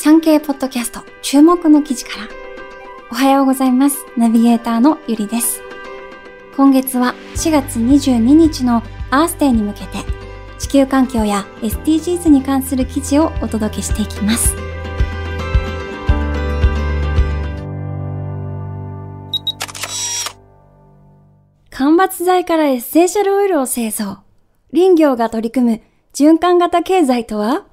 [0.00, 2.28] 産経ポッドキャスト注目の記事から。
[3.10, 4.06] おはようございます。
[4.16, 5.60] ナビゲーターのゆりです。
[6.56, 9.98] 今月は4月22日のアースデーに向けて
[10.60, 14.54] 地球環境や SDGs に関する記事をお届けしていきます。
[21.70, 24.18] 間伐材からエッセンシャルオイルを製造。
[24.72, 25.80] 林業が取り組む
[26.14, 27.67] 循環型経済とは？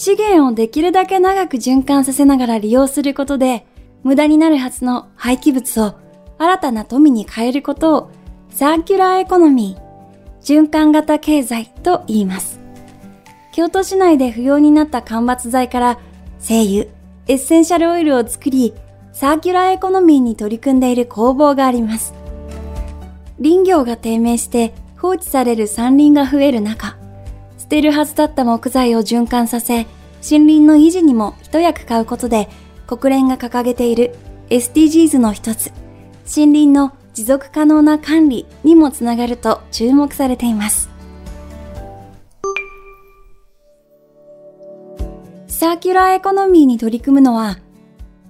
[0.00, 3.66] 資源をできるだけ長く循環させながら利用することで、
[4.02, 5.94] 無駄になるはずの廃棄物を
[6.38, 8.10] 新たな富に変えることを
[8.48, 12.60] サーキュラーエコノミー、循環型経済と言います。
[13.52, 16.00] 京都市内で不要になった間伐材から
[16.38, 16.86] 精油、
[17.28, 18.72] エッセンシャルオイルを作り、
[19.12, 22.14] サーキュラーエコノミーに取り組んでいる工房があります。
[23.38, 26.96] 林業が低迷して放置される山林が増える中、
[27.70, 29.86] 捨てるはずだった木材を循環させ、
[30.28, 32.48] 森林の維持にも一役買うことで、
[32.86, 34.14] 国連が掲げている
[34.50, 35.72] SDGs の一つ、
[36.24, 40.90] 森林の持続可能な管理にもつながると注目されています。
[45.46, 47.58] サーキュラーエコノミーに取り組むのは、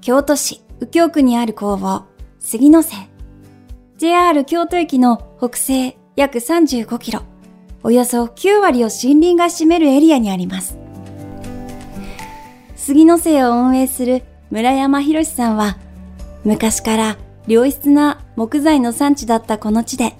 [0.02, 2.02] 京都市右京区にある工房、
[2.40, 2.96] 杉の瀬。
[3.96, 7.22] JR 京都駅の北西約35キロ、
[7.82, 10.78] およそ9割を森林が占めるエリアにあります。
[12.76, 15.78] 杉の瀬を運営する村山博さんは、
[16.44, 20.14] 昔から良質な木材の産地だったこの地で、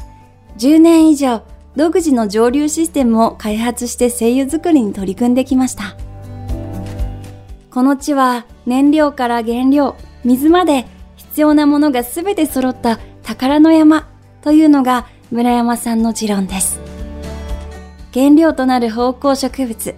[0.58, 1.42] 10年以上
[1.77, 5.97] 独自の上流システムを開発して精油作りに取り組んできました。
[7.70, 14.08] この地は燃料から原料、水まで必要なものがすべて揃った宝の山
[14.42, 16.89] というのが村山さんの持論です。
[18.12, 19.94] 原料となる芳香植物、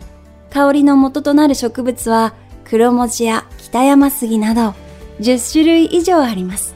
[0.50, 4.74] 香りの元となる植物は黒文字や北山杉など
[5.20, 6.74] 10種類以上あります。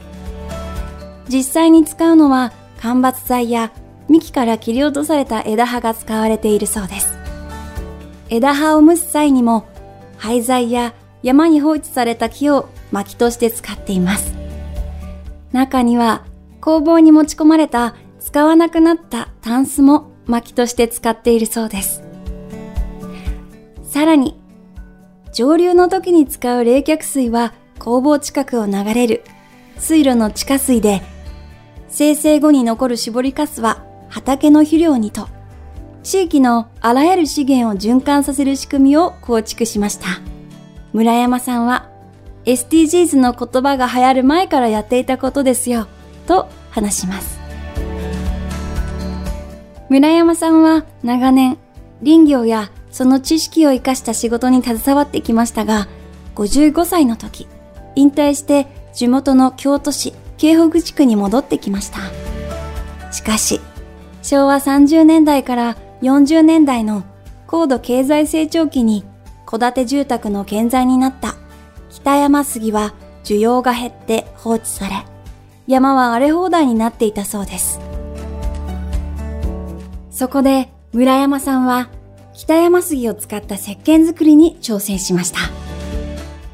[1.29, 3.71] 実際に使うのは間伐材や
[4.09, 7.17] 幹から切り落とされた枝葉が使われているそうです。
[8.29, 9.67] 枝葉を蒸す際にも
[10.17, 14.33] 廃材や山に放置された木を薪として使っています。
[15.51, 16.25] 中には
[16.61, 22.03] 工房に持ち込まれた使わなくなったタンスも薪として使っているそうです。
[23.83, 24.39] さらに、
[25.33, 29.23] 上流の時に使う冷却水は工房近くを流れる
[29.77, 31.01] 水路の地下水で、
[31.89, 35.27] 生成後に残る絞りかすは畑の肥料にと、
[36.03, 40.07] 地域のあらゆる資源を循環させる仕組みを構築しました。
[40.93, 41.89] 村山さんは
[42.45, 45.87] SDGs の言葉が流行る前からやっていたことですよ、
[46.27, 47.36] と話します。
[49.89, 51.57] 村山さんは長年
[52.03, 55.87] 林業やその知識を活かした仕事に携わってきましたが、
[56.35, 57.47] 55歳の時、
[57.95, 61.99] 引退して地元の京都市京北地区に戻ってきました。
[63.11, 63.61] しかし、
[64.21, 67.03] 昭和30年代から40年代の
[67.47, 69.05] 高度経済成長期に
[69.49, 71.35] 戸建て住宅の建材になった
[71.89, 72.93] 北山杉は
[73.23, 75.05] 需要が減って放置され、
[75.65, 77.79] 山は荒れ放題になっていたそうです。
[80.17, 81.91] そこで村山さんは
[82.33, 85.37] 北山杉を使った石鹸作りに挑戦しました。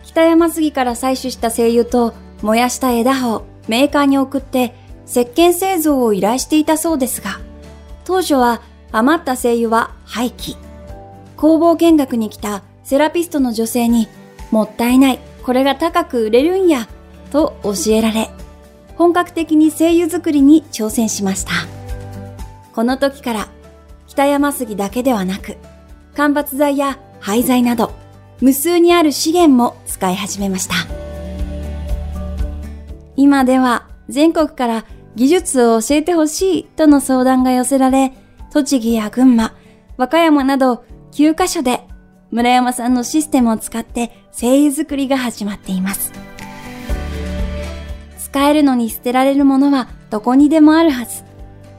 [0.04, 4.76] 北山杉から採取した精油と燃やした枝葉をメーカーに送って
[5.08, 7.40] 石鹸製造を依頼していたそうですが、
[8.04, 10.58] 当初は余った精油は廃棄。
[11.38, 14.10] 工房見学に来たセラピストの女性に、
[14.52, 16.90] もったいない、これが高く売れるんや、
[17.32, 18.30] と教えられ、
[18.98, 21.83] 本格的に精油作りに挑戦しました。
[22.74, 23.48] この時から、
[24.08, 25.58] 北山杉だけではなく、
[26.16, 27.94] 間伐材や廃材など、
[28.42, 30.76] 無数にある資源も使い始めました。
[33.16, 34.86] 今では全国から
[35.16, 38.12] 技術を教えてほしいとの相談が寄せられ、
[38.52, 39.54] 栃木や群馬、
[39.98, 41.88] 和歌山など9カ所で
[42.32, 46.12] 村山さんのシステムを使って精油作りが始まっています。
[48.18, 51.33] 使えるのに捨てられるものはどこにでもあるはず。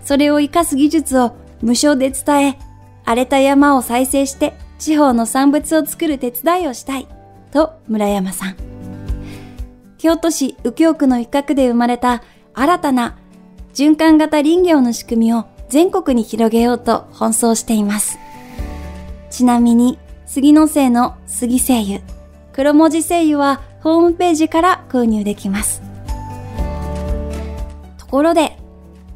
[0.05, 2.59] それを活かす技術を無償で伝え、
[3.05, 7.09] 荒れた山を再生して地方の産物を作る手伝いをしたい。
[7.53, 8.56] と村山さん。
[9.99, 12.23] 京都市右京区の一角で生まれた
[12.53, 13.17] 新たな
[13.73, 18.19] 循環型林業の仕組みを全国に広げようと奔走しています。
[19.31, 22.01] ちなみに杉の製の杉精油、
[22.53, 25.83] 黒文字精油はホームページから購入できます。
[27.99, 28.59] ところで、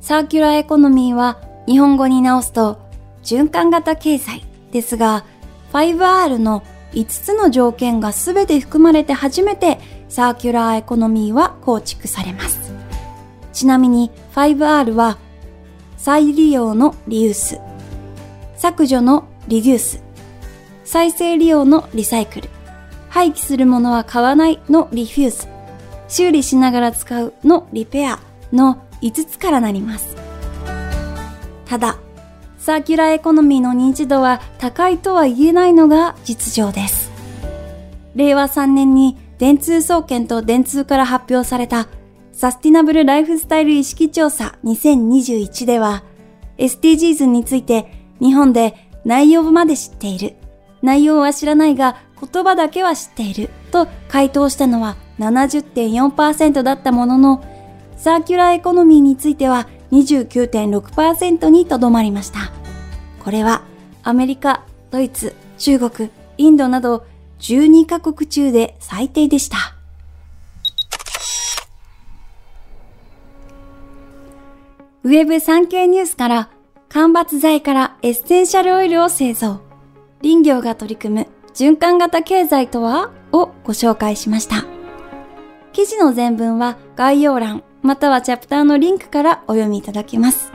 [0.08, 2.81] サーキュラーエコノミーは日本語に直すと
[3.22, 5.26] 循環型経済ですが、
[5.75, 6.62] 5R の
[6.93, 9.78] 5つの条件が全て含まれて初めて
[10.08, 12.72] サーキュラーエコノミーは構築されます。
[13.52, 15.19] ちなみに 5R は
[15.99, 17.61] 再利用のリユース、
[18.56, 20.02] 削除のリデュース、
[20.84, 22.49] 再生利用のリサイクル、
[23.11, 25.49] 廃棄するものは買わないのリフューズ、
[26.08, 28.19] 修理しながら使うのリペア
[28.54, 30.17] の5つからなります。
[31.67, 31.99] ただ、
[32.59, 37.11] サーキュラーエコノミーの認知度は高いとは言えないのが実情です。
[38.15, 41.89] 令和3年に電通総研と電通から発表された
[42.33, 46.03] サスティナブルライフスタイル意識調査2021では
[46.59, 48.75] SDGs について日本で
[49.05, 50.35] 内容まで知っている。
[50.83, 57.45] 内容は知らないが言葉だけは知っていると回答したのは70.4%だったものの
[57.99, 62.53] サーキュラーエコノミーについては29.6%にとどまりました。
[63.23, 63.62] これは
[64.03, 67.05] アメリカ、ドイツ、中国、インドなど
[67.41, 69.75] 12カ国中で最低でした。
[75.03, 76.50] ウェブ産経ニュースから
[76.89, 79.61] 間伐材からエッセンシャルオイルを製造。
[80.23, 83.11] 林業が取り組む循環型経済とは？
[83.33, 84.65] をご紹介しました。
[85.73, 90.52] 記事の全文は概要欄またはチャプターのリンクからお読みいただけます。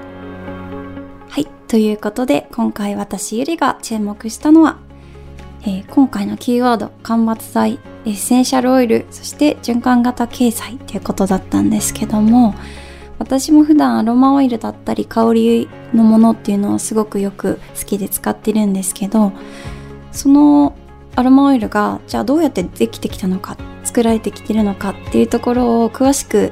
[1.29, 1.47] はい。
[1.67, 4.77] ということで、今回私ゆりが注目したのは、
[5.63, 12.55] えー、今回のキーワード、間伐材、エッセンシャルオイル、そして循環型経済っていうことだったんですけども、
[13.19, 19.31] 私も普段アロマオイルだったり香りのものっていうのをすごくよく好きで使ってるんですけど、
[20.11, 20.75] その
[21.15, 23.55] アロマオイルがじゃあどうやってできてきたのか
[23.85, 26.51] 作られてきてるのかっていうところを詳しく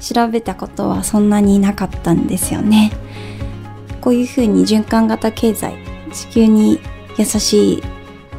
[0.00, 2.92] 調べたことはそんなになかったんですよね。
[4.00, 5.74] こういうふうに循環型経済
[6.12, 6.80] 地球に
[7.18, 7.82] 優しい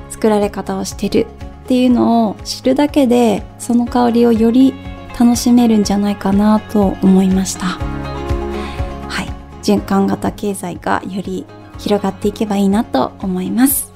[0.10, 1.28] 作られ方をしてる
[1.66, 4.74] っていうのを知るだけでその香りをより
[5.20, 7.66] 楽しめるんじゃないかなと思いました。
[7.66, 9.28] はい。
[9.64, 11.46] 循環型経済がより
[11.80, 13.92] 広がっていけばいいなと思います。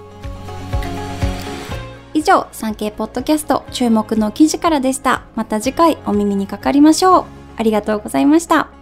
[2.14, 5.24] 以上産経ポッドキャスト注目の記事からでした。
[5.36, 7.41] また次回お耳にかかりましょう。
[7.58, 8.81] ありがとうございました。